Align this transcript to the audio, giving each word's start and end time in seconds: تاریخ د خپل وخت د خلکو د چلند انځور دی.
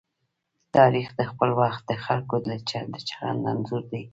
تاریخ 0.75 1.07
د 1.19 1.21
خپل 1.31 1.49
وخت 1.61 1.81
د 1.85 1.91
خلکو 2.05 2.35
د 2.47 2.47
چلند 3.09 3.41
انځور 3.51 3.83
دی. 3.91 4.03